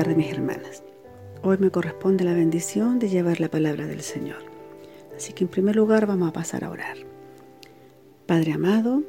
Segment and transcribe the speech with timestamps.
[0.00, 0.82] tarde mis hermanas.
[1.42, 4.38] Hoy me corresponde la bendición de llevar la palabra del Señor.
[5.14, 6.96] Así que en primer lugar vamos a pasar a orar.
[8.24, 9.02] Padre amado,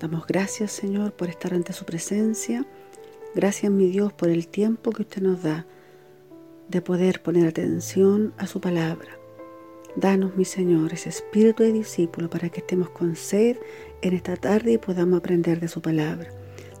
[0.00, 2.64] damos gracias Señor por estar ante su presencia.
[3.34, 5.66] Gracias mi Dios por el tiempo que usted nos da
[6.70, 9.18] de poder poner atención a su palabra.
[9.96, 13.58] Danos, mi Señor, ese espíritu de discípulo para que estemos con sed
[14.00, 16.30] en esta tarde y podamos aprender de su palabra.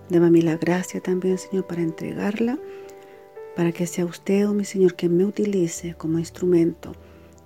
[0.08, 2.58] Dame a mí la gracia también, Señor, para entregarla,
[3.56, 6.92] para que sea usted, oh mi Señor, quien me utilice como instrumento,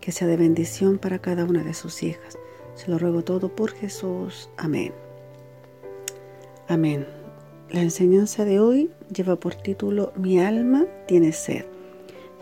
[0.01, 2.37] que sea de bendición para cada una de sus hijas.
[2.75, 4.51] Se lo ruego todo por Jesús.
[4.57, 4.93] Amén.
[6.69, 7.07] Amén.
[7.71, 11.67] La enseñanza de hoy lleva por título Mi alma tiene sed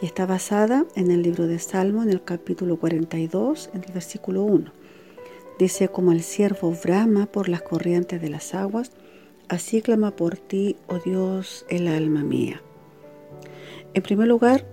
[0.00, 4.42] y está basada en el libro de Salmo en el capítulo 42, en el versículo
[4.42, 4.72] 1.
[5.58, 8.92] Dice, como el siervo brama por las corrientes de las aguas,
[9.48, 12.60] Así clama por ti, oh Dios, el alma mía.
[13.94, 14.66] En primer lugar,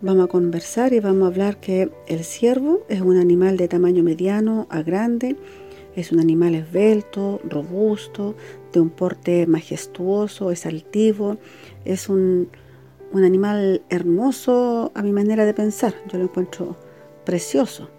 [0.00, 4.02] vamos a conversar y vamos a hablar que el ciervo es un animal de tamaño
[4.02, 5.36] mediano a grande,
[5.94, 8.34] es un animal esbelto, robusto,
[8.72, 11.38] de un porte majestuoso, es altivo,
[11.84, 12.48] es un,
[13.12, 16.76] un animal hermoso a mi manera de pensar, yo lo encuentro
[17.24, 17.90] precioso.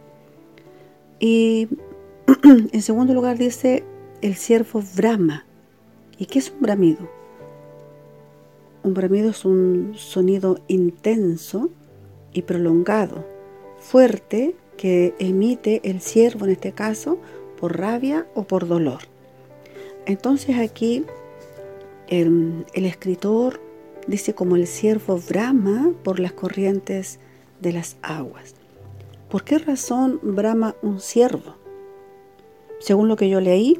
[1.20, 1.68] Y
[2.44, 3.84] en segundo lugar dice,
[4.22, 5.46] el ciervo brama,
[6.22, 7.21] ¿Y qué es un bramido?
[8.84, 11.70] Un bramido es un sonido intenso
[12.34, 13.26] y prolongado,
[13.80, 17.20] fuerte, que emite el ciervo en este caso
[17.60, 19.02] por rabia o por dolor.
[20.08, 21.06] Entonces aquí
[22.08, 23.62] el, el escritor
[24.08, 27.20] dice como el ciervo brama por las corrientes
[27.60, 28.56] de las aguas.
[29.30, 31.56] ¿Por qué razón brama un ciervo?
[32.80, 33.80] Según lo que yo leí,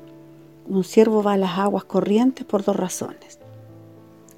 [0.68, 3.41] un ciervo va a las aguas corrientes por dos razones.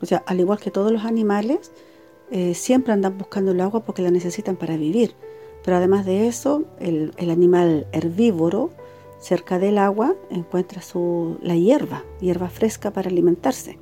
[0.03, 1.71] O sea, al igual que todos los animales,
[2.29, 5.15] eh, siempre andan buscando el agua porque la necesitan para vivir.
[5.63, 8.71] Pero además de eso, el, animal herbívoro,
[9.21, 13.79] cerca del agua, encuentra su, la hierba, hierba fresca para alimentarse.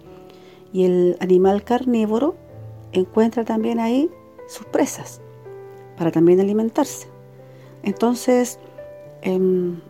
[0.71, 2.35] Y el animal carnívoro
[2.91, 4.07] encuentra también ahí
[4.47, 5.21] sus presas
[5.97, 7.07] para también alimentarse.
[7.81, 8.59] Entonces,
[9.23, 9.81] em,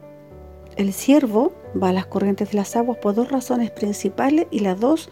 [0.77, 4.79] el ciervo va a las corrientes de las aguas por dos razones principales y las
[4.79, 5.09] dos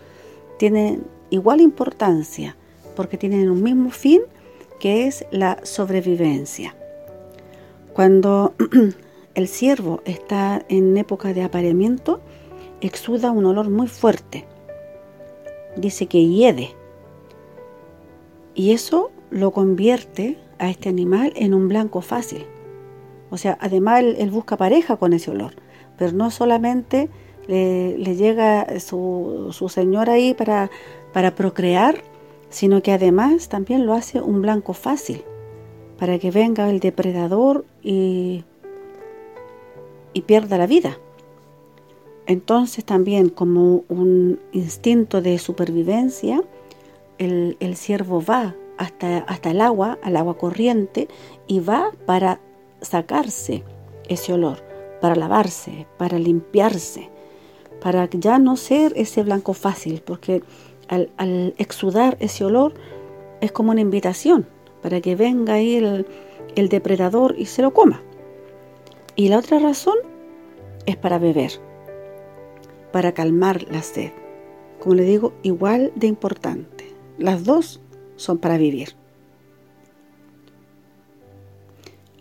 [0.59, 2.56] tienen igual importancia
[2.96, 4.22] porque tienen un mismo fin
[4.80, 6.75] que es la sobrevivencia.
[7.94, 8.53] Cuando
[9.36, 12.19] el ciervo está en época de apareamiento,
[12.81, 14.46] exuda un olor muy fuerte.
[15.78, 16.75] Dice que hiede.
[18.53, 22.46] Y eso lo convierte a este animal en un blanco fácil.
[23.30, 25.53] O sea, además él, busca pareja con ese olor,
[25.98, 27.09] pero no solamente
[27.50, 30.70] le, llega su, su, señor ahí para,
[31.14, 32.04] para procrear,
[32.50, 35.24] sino que además también lo hace un blanco fácil,
[35.98, 38.44] para que venga el depredador y,
[40.14, 41.00] y pierda la vida.
[42.28, 46.44] Entonces también como un instinto de supervivencia,
[47.18, 51.08] el, el ciervo va hasta, hasta el agua, al agua corriente,
[51.48, 52.40] y va para
[52.81, 53.64] sacarse
[54.08, 54.64] ese olor,
[55.02, 57.10] para lavarse, para limpiarse,
[57.81, 60.44] para ya no ser ese blanco fácil, porque
[60.88, 62.73] al, exudar ese olor
[63.41, 64.47] es como una invitación
[64.81, 66.06] para que venga ahí el,
[66.56, 68.01] el depredador y se lo coma.
[69.16, 69.95] Y la otra razón
[70.85, 71.51] es para beber,
[72.91, 74.12] para calmar la sed.
[74.79, 76.85] Como le digo, igual de importante.
[77.18, 77.81] Las dos
[78.16, 78.95] son para vivir.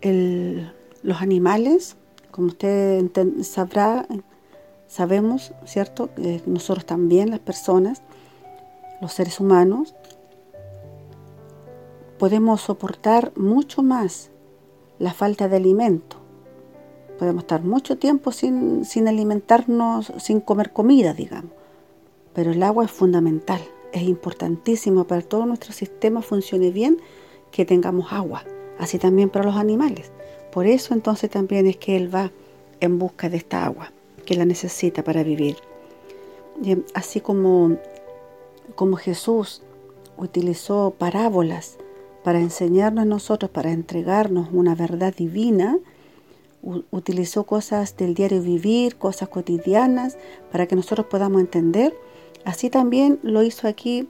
[0.01, 1.97] los animales,
[2.31, 3.05] como usted
[3.41, 4.07] sabrá,
[4.89, 6.09] sabemos, ¿cierto?
[6.45, 8.01] nosotros también, las personas,
[8.99, 9.95] los seres humanos,
[12.17, 14.31] podemos soportar mucho más
[14.97, 16.17] la falta de alimento.
[17.17, 21.51] Podemos estar mucho tiempo sin, sin alimentarnos, sin comer comida, digamos.
[22.33, 23.61] Pero el agua es fundamental,
[23.93, 26.97] es importantísimo para todo nuestro sistema funcione bien,
[27.51, 28.43] que tengamos agua
[28.79, 30.11] así también para los animales.
[30.51, 32.31] Por eso entonces también es que Él va
[32.79, 33.91] en busca de esta agua,
[34.29, 35.57] que la necesita para vivir.
[36.93, 37.77] así como,
[38.75, 39.63] como Jesús
[40.17, 41.77] utilizó parábolas
[42.23, 45.79] para enseñarnos a nosotros, para entregarnos una verdad divina,
[46.91, 50.15] utilizó cosas del diario vivir, cosas cotidianas,
[50.51, 51.97] para que nosotros podamos entender.
[52.45, 54.07] Así también lo hizo aquí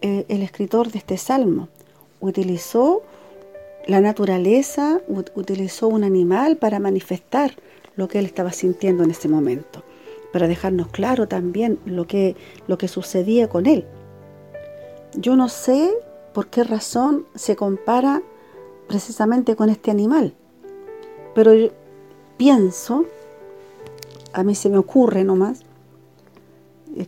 [0.00, 1.66] eh, el escritor de este salmo.
[2.20, 3.02] Utilizó
[3.88, 5.00] la naturaleza
[5.34, 7.52] utilizó un animal para manifestar
[7.96, 9.82] lo que él estaba sintiendo en ese momento,
[10.32, 12.36] para dejarnos claro también lo que,
[12.68, 13.86] lo que sucedía con él.
[15.14, 15.92] yo no sé
[16.34, 18.22] por qué razón se compara
[18.86, 20.34] precisamente con este animal,
[21.34, 21.68] pero yo
[22.36, 23.06] pienso,
[24.32, 25.62] a mí se me ocurre nomás,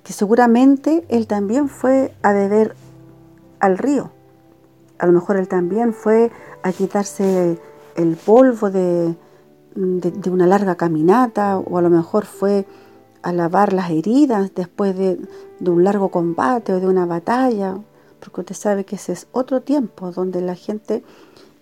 [0.02, 2.74] que seguramente él también fue a beber
[3.60, 4.10] al río.
[4.98, 6.30] A lo mejor él también fue
[6.62, 7.58] a quitarse
[7.96, 9.14] el polvo de,
[9.78, 12.66] de, una larga caminata o a lo mejor fue
[13.22, 15.18] a lavar las heridas después de,
[15.60, 17.78] un largo combate o de una batalla,
[18.20, 21.04] porque usted sabe que ese es otro tiempo donde la gente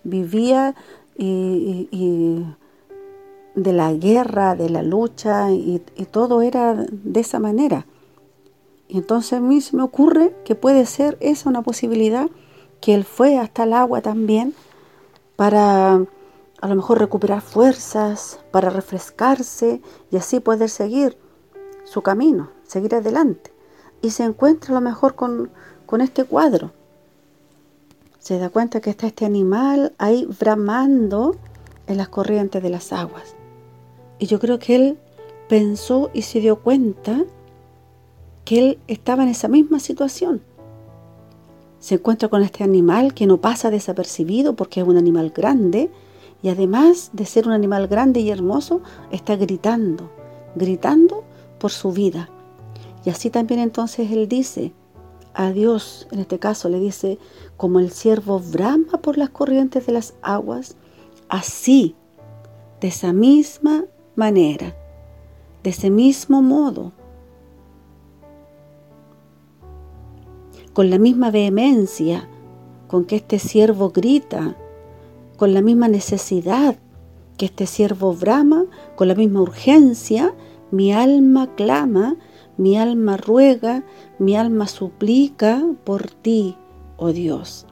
[0.03, 0.75] vivía
[1.15, 2.45] y,
[3.55, 7.85] de la guerra, de la lucha y, y todo era de esa manera.
[8.87, 12.29] Y entonces a mí se me ocurre que puede ser esa una posibilidad,
[12.81, 14.53] que él fue hasta el agua también
[15.35, 16.05] para
[16.59, 19.81] a lo mejor recuperar fuerzas, para refrescarse
[20.11, 21.17] y así poder seguir
[21.83, 23.53] su camino, seguir adelante.
[24.01, 25.51] Y se encuentra a lo mejor con,
[25.85, 26.71] con este cuadro.
[28.19, 31.35] Se da cuenta que está este animal ahí bramando
[31.87, 33.35] en las corrientes de las aguas.
[34.19, 34.99] Y yo creo que él
[35.47, 37.23] pensó y se dio cuenta
[38.43, 40.41] que él estaba en esa misma situación.
[41.79, 45.91] Se encuentra con este animal que no pasa desapercibido porque es un animal grande
[46.41, 48.81] y además de ser un animal grande y hermoso,
[49.11, 50.11] está gritando,
[50.55, 51.23] gritando
[51.59, 52.29] por su vida.
[53.05, 54.73] Y así también entonces él dice
[55.33, 57.19] a Dios, en este caso le dice,
[57.57, 60.75] como el siervo brama por las corrientes de las aguas,
[61.29, 61.95] así,
[62.81, 63.85] de esa misma
[64.15, 64.75] manera,
[65.63, 66.91] de ese mismo modo,
[70.73, 72.27] con la misma vehemencia
[72.87, 74.55] con que este siervo grita,
[75.37, 76.75] con la misma necesidad
[77.37, 80.33] que este siervo brama, con la misma urgencia,
[80.71, 82.17] mi alma clama,
[82.57, 83.83] mi alma ruega,
[84.19, 86.55] mi alma suplica por ti,
[86.97, 87.65] oh Dios.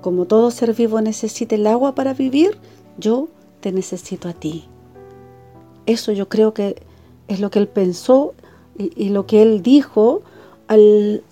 [0.00, 2.58] Como todo ser vivo necesita el agua para vivir,
[2.96, 3.28] yo
[3.60, 4.64] te necesito a ti.
[5.86, 6.82] Eso yo creo que
[7.28, 8.34] es lo que él pensó
[8.78, 10.22] y, y lo que él dijo
[10.68, 11.22] al,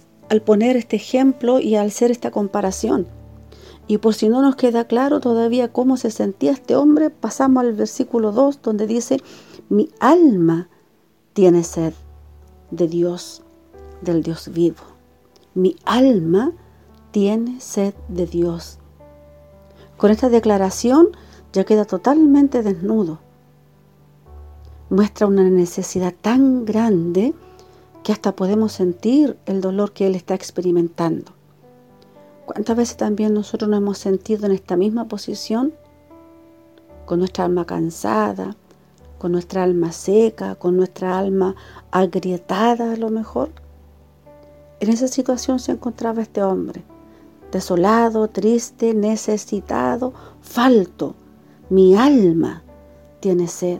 [0.44, 3.06] poner este ejemplo y al hacer esta comparación.
[3.86, 7.72] Y por si no nos queda claro todavía cómo se sentía este hombre, pasamos al
[7.72, 9.20] versículo 2 donde dice,
[9.68, 10.68] mi alma
[11.32, 11.94] tiene sed
[12.70, 13.42] de Dios,
[14.00, 14.82] del Dios vivo.
[15.54, 16.52] Mi alma
[17.10, 18.78] tiene sed de Dios.
[19.96, 21.08] Con esta declaración
[21.52, 23.20] ya queda totalmente desnudo.
[24.90, 27.34] Muestra una necesidad tan grande
[28.02, 31.32] que hasta podemos sentir el dolor que Él está experimentando.
[32.46, 35.72] ¿Cuántas veces también nosotros nos hemos sentido en esta misma posición?
[37.06, 38.56] Con nuestra alma cansada,
[39.18, 41.54] con nuestra alma seca, con nuestra alma
[41.90, 43.50] agrietada a lo mejor.
[44.80, 46.82] En esa situación se encontraba este hombre,
[47.52, 51.14] desolado, triste, necesitado, falto.
[51.70, 52.64] Mi alma
[53.20, 53.78] tiene sed.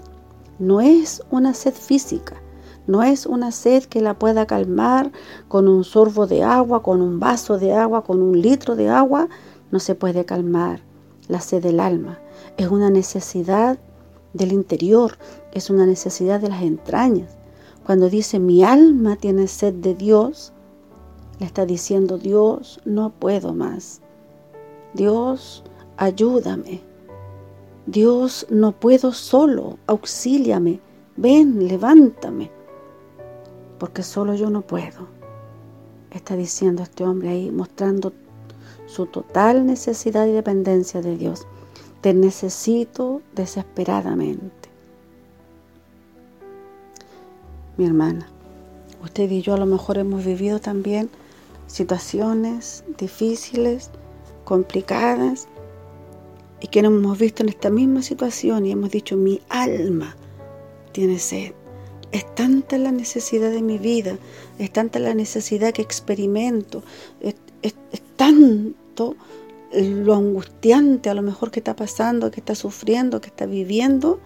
[0.61, 2.42] No es una sed física,
[2.87, 5.12] no es una sed que la pueda calmar
[5.49, 9.29] con un sorbo de agua, con un vaso de agua, con un litro de agua.
[9.70, 10.81] No se puede calmar
[11.29, 12.19] la sed del alma.
[12.56, 13.79] Es una necesidad
[14.32, 15.17] del interior,
[15.53, 17.36] es una necesidad de las entrañas.
[17.86, 20.53] Cuando dice mi alma tiene sed de Dios,
[21.39, 24.01] le está diciendo Dios, no puedo más.
[24.94, 25.62] Dios,
[25.96, 26.81] ayúdame.
[27.86, 30.81] Dios, no puedo solo, auxíliame.
[31.17, 32.51] Ven, levántame
[33.82, 35.08] porque solo yo no puedo.
[36.12, 38.12] Está diciendo este hombre ahí, mostrando
[38.86, 41.48] su total necesidad y dependencia de Dios.
[42.01, 44.69] Te necesito desesperadamente.
[47.77, 48.29] Mi hermana,
[49.03, 51.10] usted y yo a lo mejor hemos vivido también
[51.67, 53.91] situaciones difíciles,
[54.44, 55.48] complicadas,
[56.60, 60.15] y que nos hemos visto en esta misma situación y hemos dicho, mi alma
[60.93, 61.53] tiene sed.
[62.13, 64.19] Es tanta la necesidad de mi vida,
[64.59, 66.83] es tanta la necesidad que experimento,
[67.21, 67.35] es,
[68.17, 69.17] tanto
[69.73, 74.21] lo angustiante a lo mejor que está pasando, que está sufriendo, que está viviendo,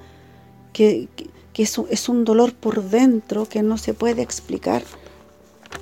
[0.72, 1.08] que,
[1.54, 4.82] es, es, un dolor por dentro que no se puede explicar.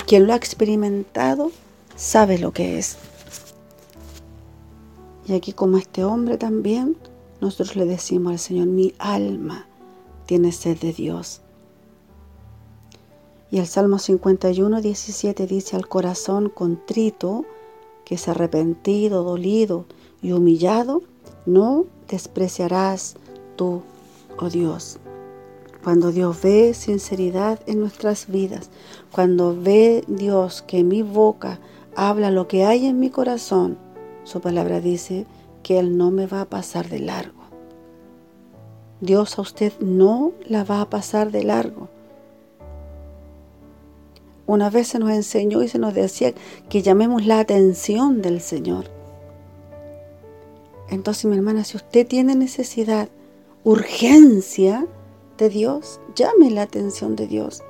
[0.07, 1.51] Quien lo ha experimentado
[1.97, 2.99] sabe lo que es.
[5.27, 6.97] Y aquí como este hombre también,
[7.41, 9.67] nosotros le decimos al Señor, mi alma
[10.27, 11.41] tiene sed de Dios.
[13.55, 17.45] Y el Salmo 51, 17 dice al corazón contrito,
[18.05, 19.85] que es arrepentido, dolido
[20.21, 21.03] y humillado,
[21.47, 23.15] no despreciarás
[23.55, 23.83] tú,
[24.41, 24.99] oh Dios.
[25.85, 28.71] Cuando Dios ve sinceridad en nuestras vidas,
[29.13, 31.61] cuando ve Dios que mi boca
[31.95, 33.79] habla lo que hay en mi corazón,
[34.25, 35.27] su palabra dice
[35.63, 37.45] que Él no me va a pasar de largo.
[39.01, 41.89] Dios a usted no la va a pasar de largo.
[44.47, 46.35] Una vez se nos enseñó y se nos decía
[46.69, 48.91] que llamemos la atención del Señor.
[50.91, 53.09] Entonces, mi hermana, si usted tiene necesidad,
[53.65, 54.87] urgencia,
[55.39, 57.63] de Dios, llame la atención de Dios.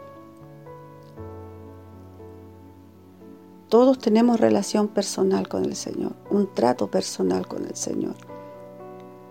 [3.68, 8.14] Todos tenemos relación personal con el Señor, un trato personal con el Señor.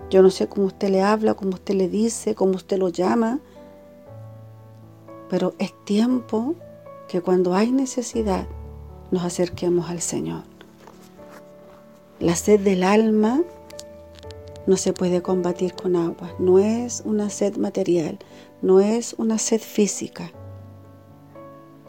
[0.10, 3.40] Yo no sé cómo usted le habla, cómo usted le dice, cómo usted lo llama,
[5.30, 6.56] pero es tiempo
[7.14, 8.48] que cuando hay necesidad
[9.12, 10.42] nos acerquemos al Señor.
[12.20, 13.44] La sed del alma
[14.66, 16.34] no se puede combatir con agua.
[16.40, 18.18] No es una sed material,
[18.64, 20.32] no es una sed física.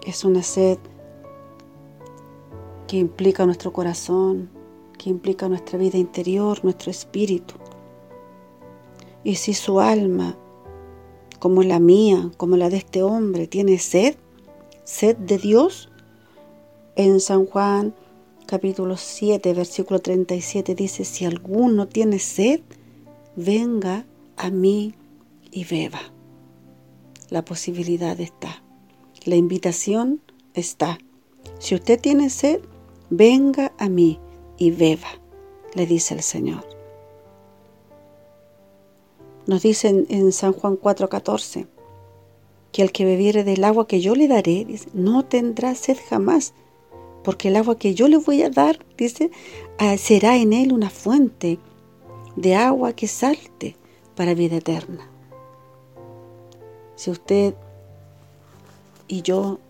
[0.06, 0.76] Es una sed
[2.86, 4.50] que implica nuestro corazón,
[4.98, 7.54] que implica nuestra vida interior, nuestro espíritu.
[9.22, 10.36] Y si su alma,
[11.38, 14.16] como la mía, como la de este hombre, tiene sed,
[14.84, 15.90] sed de Dios,
[16.96, 17.94] en San Juan
[18.46, 22.60] capítulo 7, versículo 37 dice, si alguno tiene sed,
[23.36, 24.94] venga a mí
[25.50, 26.00] y beba.
[27.30, 28.62] La posibilidad está.
[29.24, 30.20] La invitación
[30.52, 30.98] está.
[31.58, 32.60] Si usted tiene sed,
[33.10, 34.20] venga a mí
[34.58, 35.08] y beba,
[35.74, 36.64] le dice el Señor.
[39.46, 41.66] Nos dice en, San Juan 4:14
[42.74, 46.54] que el que bebiere del agua que yo le daré, no tendrá sed jamás
[47.22, 49.30] porque el agua que yo le voy a dar, dice,
[49.78, 51.60] ah, será en él una fuente
[52.34, 53.76] de agua que salte
[54.16, 55.08] para vida eterna.
[56.96, 57.54] Si usted
[59.06, 59.60] y yo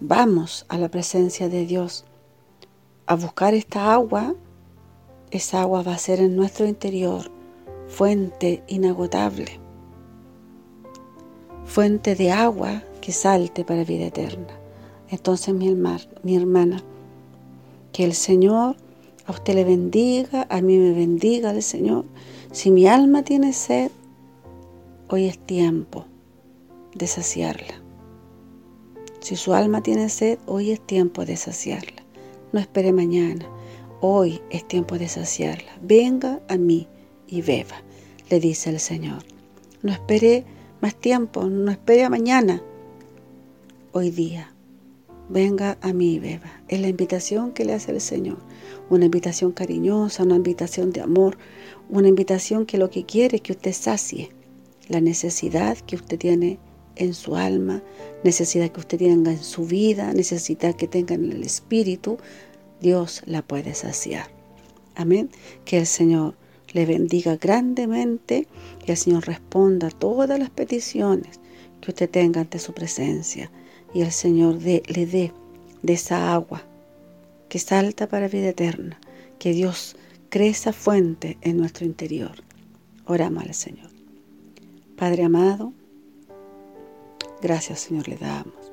[0.00, 2.06] vamos a la presencia de Dios
[3.04, 4.34] a buscar esta agua,
[5.30, 7.35] esa agua va a ser en nuestro interior
[7.88, 9.58] fuente inagotable,
[11.64, 14.58] fuente de agua que salte para vida eterna.
[15.08, 15.74] Entonces, mi,
[16.22, 16.82] mi hermana,
[17.92, 18.76] que el Señor
[19.26, 22.04] a usted le bendiga, a mí me bendiga el Señor.
[22.52, 23.90] Si mi alma tiene sed,
[25.08, 26.04] hoy es tiempo
[26.94, 27.82] de saciarla.
[29.20, 32.04] Si su alma tiene sed, hoy es tiempo de saciarla.
[32.52, 33.46] No espere mañana.
[34.00, 35.72] Hoy es tiempo de saciarla.
[35.82, 36.86] Venga a mí
[37.28, 37.82] y beba,
[38.30, 39.24] le dice el Señor.
[39.82, 40.44] No espere
[40.80, 42.62] más tiempo, no espere a mañana
[43.92, 44.52] hoy día.
[45.28, 46.62] Venga a mí y beba.
[46.68, 48.38] Es la invitación que le hace el Señor.
[48.90, 51.36] Una invitación cariñosa, una invitación de amor,
[51.88, 54.30] una invitación que lo que quiere es que usted sacie
[54.88, 56.58] la necesidad que usted tiene
[56.94, 57.82] en su alma,
[58.24, 62.18] necesidad que usted tenga en su vida, necesidad que tenga en el espíritu,
[62.80, 64.28] Dios la puede saciar.
[64.94, 65.30] Amén.
[65.64, 66.36] Que el Señor
[66.72, 68.46] le bendiga grandemente
[68.86, 71.40] y el Señor responda a todas las peticiones
[71.80, 73.50] que usted tenga ante su presencia
[73.94, 75.32] y el Señor le dé
[75.82, 76.62] de esa agua
[77.48, 78.98] que salta para vida eterna,
[79.38, 79.96] que Dios
[80.28, 82.42] cree esa fuente en nuestro interior.
[83.06, 83.90] Oramos al Señor.
[84.96, 85.72] Padre amado,
[87.40, 88.65] gracias Señor le damos,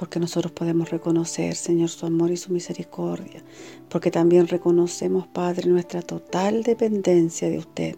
[0.00, 3.42] porque nosotros podemos reconocer, Señor, su amor y su misericordia,
[3.90, 7.96] porque también reconocemos, Padre, nuestra total dependencia de usted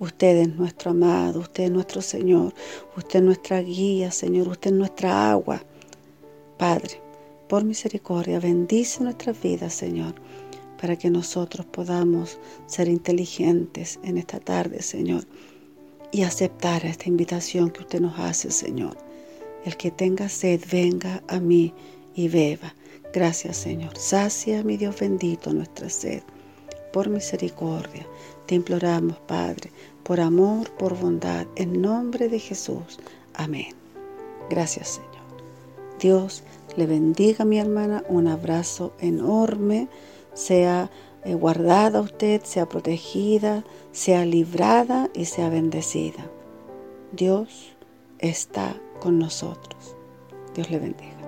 [0.00, 2.54] Usted es nuestro amado, usted es nuestro Señor,
[2.96, 5.62] usted es nuestra guía, Señor, usted es nuestra agua.
[6.56, 7.02] Padre,
[7.48, 10.14] por misericordia, bendice nuestras vidas, Señor,
[10.80, 15.26] para que nosotros podamos ser inteligentes en esta tarde, Señor,
[16.12, 19.09] y aceptar esta invitación que usted nos hace, Señor.
[19.64, 21.74] El que tenga sed, venga a mí
[22.14, 22.74] y beba.
[23.12, 23.96] Gracias, Señor.
[23.96, 26.22] Sacia, mi Dios bendito, nuestra sed.
[26.92, 28.06] Por misericordia,
[28.46, 29.70] te imploramos, Padre,
[30.02, 32.98] por amor, por bondad, en nombre de Jesús.
[33.34, 33.74] Amén.
[34.50, 35.10] Gracias Señor.
[36.00, 36.42] Dios
[36.76, 39.88] le bendiga mi hermana, un abrazo enorme,
[40.34, 40.90] sea
[41.24, 46.28] eh, guardada usted, sea protegida, sea librada y sea bendecida.
[47.12, 47.76] Dios
[48.18, 49.96] está con nosotros.
[50.54, 51.19] Dios le bendiga.